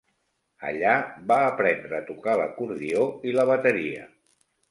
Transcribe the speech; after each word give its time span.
Allà 0.69 0.93
va 1.31 1.37
aprendre 1.49 1.99
a 1.99 2.07
tocar 2.09 2.35
l'acordió 2.41 3.05
i 3.31 3.35
la 3.35 3.47
bateria. 3.53 4.09